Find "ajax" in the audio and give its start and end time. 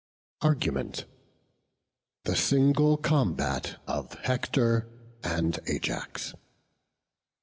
5.67-6.33